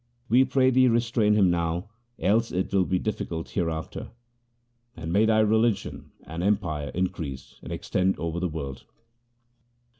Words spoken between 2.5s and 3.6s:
it will be difficult